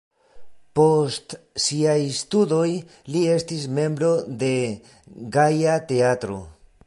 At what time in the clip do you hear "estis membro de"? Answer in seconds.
3.35-4.53